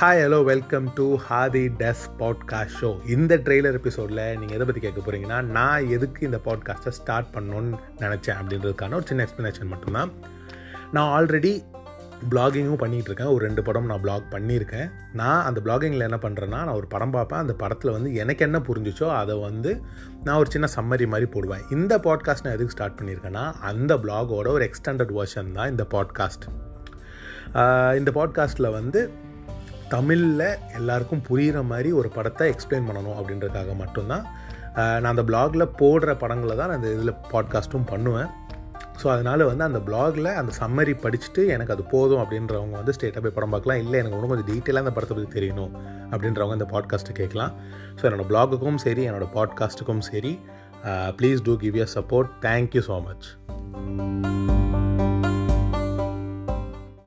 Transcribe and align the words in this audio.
Hi 0.00 0.20
hello 0.24 0.36
welcome 0.44 0.86
to 0.98 1.06
ஹாதி 1.24 1.62
டெஸ் 1.80 2.04
podcast 2.20 2.76
show 2.80 2.90
இந்த 3.14 3.32
ட்ரெய்லர் 3.46 3.76
எபிசோடில் 3.78 4.20
நீங்கள் 4.38 4.56
எதை 4.56 4.64
பற்றி 4.66 4.82
கேட்க 4.84 5.00
போகிறீங்கன்னா 5.00 5.38
நான் 5.56 5.88
எதுக்கு 5.96 6.20
இந்த 6.28 6.38
பாட்காஸ்ட்டை 6.46 6.92
ஸ்டார்ட் 6.98 7.28
பண்ணணும்னு 7.34 7.78
நினச்சேன் 8.04 8.38
அப்படின்றதுக்கான 8.40 8.96
ஒரு 8.98 9.06
சின்ன 9.10 9.24
எக்ஸ்ப்ளனேஷன் 9.26 9.70
மட்டும்தான். 9.72 10.10
நான் 10.92 11.10
ஆல்ரெடி 11.16 11.52
பிளாகிங்கும் 12.30 12.82
பண்ணிகிட்டு 12.84 13.10
இருக்கேன் 13.12 13.32
ஒரு 13.34 13.42
ரெண்டு 13.46 13.64
படம் 13.68 13.90
நான் 13.92 14.02
பிளாக் 14.06 14.32
பண்ணியிருக்கேன். 14.34 14.88
நான் 15.12 15.44
அந்த 15.50 15.60
பிளாகிங்கில் 15.66 16.08
என்ன 16.08 16.20
பண்ணுறேன்னா 16.24 16.60
நான் 16.66 16.76
ஒரு 16.80 16.88
படம் 16.94 17.14
பார்ப்பேன். 17.18 17.42
அந்த 17.44 17.56
படத்தில் 17.64 17.96
வந்து 17.98 18.12
எனக்கு 18.24 18.44
என்ன 18.48 18.60
புரிஞ்சிச்சோ 18.70 19.10
அதை 19.20 19.36
வந்து 19.48 19.72
நான் 20.24 20.36
ஒரு 20.36 20.50
சின்ன 20.50 20.68
சம்மரி 20.78 21.08
மாதிரி 21.14 21.28
போடுவேன். 21.36 21.66
இந்த 21.70 21.96
பாட்காஸ்ட் 22.08 22.46
நான் 22.46 22.58
எதுக்கு 22.58 22.76
ஸ்டார்ட் 22.78 22.98
பண்ணியிருக்கேன்னா 23.00 23.46
அந்த 23.72 23.94
பிளாகோட 24.04 24.48
ஒரு 24.58 24.66
எக்ஸ்டெண்டட் 24.70 25.16
வேர்ஷன் 25.18 25.56
தான் 25.58 25.72
இந்த 25.74 25.86
பாட்காஸ்ட் 25.96 26.46
இந்த 27.98 28.10
பாட்காஸ்ட்டில் 28.16 28.76
வந்து 28.78 29.00
தமிழில் 29.94 30.46
எல்லாருக்கும் 30.78 31.22
புரிகிற 31.28 31.58
மாதிரி 31.70 31.90
ஒரு 32.00 32.08
படத்தை 32.16 32.44
எக்ஸ்பிளைன் 32.52 32.86
பண்ணணும் 32.88 33.16
அப்படின்றதுக்காக 33.18 33.74
மட்டும்தான். 33.80 34.24
நான் 35.02 35.12
அந்த 35.12 35.24
பிளாகில் 35.30 35.72
போடுற 35.80 36.10
படங்களை 36.22 36.54
தான் 36.60 36.70
நான் 36.70 36.80
இந்த 36.80 36.90
இதில் 36.96 37.18
பாட்காஸ்ட்டும் 37.32 37.88
பண்ணுவேன். 37.92 38.30
ஸோ 39.00 39.06
அதனால் 39.14 39.42
வந்து 39.50 39.64
அந்த 39.68 39.80
பிளாகில் 39.88 40.30
அந்த 40.40 40.52
சம்மரி 40.60 40.94
படிச்சுட்டு 41.04 41.42
எனக்கு 41.54 41.74
அது 41.74 41.84
போதும் 41.94 42.22
அப்படின்றவங்க 42.24 42.76
வந்து 42.80 42.94
ஸ்டேட்டாக 42.96 43.22
போய் 43.24 43.36
படம் 43.36 43.54
பார்க்கலாம். 43.54 43.80
இல்லை 43.84 43.96
எனக்கு 44.00 44.16
இன்னும் 44.16 44.32
கொஞ்சம் 44.32 44.50
டீட்டெயிலாக 44.52 44.84
அந்த 44.84 44.94
படத்தை 44.96 45.16
பற்றி 45.16 45.30
தெரியணும் 45.38 45.74
அப்படின்றவங்க 46.12 46.58
இந்த 46.60 46.68
பாட்காஸ்ட்டை 46.74 47.16
கேட்கலாம். 47.20 47.54
ஸோ 47.98 48.04
என்னோடய 48.08 48.30
பிளாகுக்கும் 48.32 48.80
சரி 48.86 49.04
என்னோடய 49.10 49.30
பாட்காஸ்ட்டுக்கும் 49.38 50.04
சரி. 50.12 50.34
Please 51.18 51.40
to 51.46 51.54
give 51.64 51.74
your 51.80 51.92
support 51.96 52.30
thank you 52.46 52.82
so 52.90 52.98
much 53.08 53.26